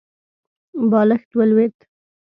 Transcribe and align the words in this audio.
بالښت 0.89 1.29
ولوېد. 1.39 1.75